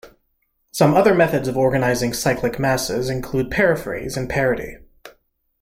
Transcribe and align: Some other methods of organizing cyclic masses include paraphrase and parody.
Some 0.71 0.95
other 0.95 1.13
methods 1.13 1.47
of 1.47 1.55
organizing 1.55 2.11
cyclic 2.15 2.57
masses 2.57 3.07
include 3.07 3.51
paraphrase 3.51 4.17
and 4.17 4.27
parody. 4.27 4.77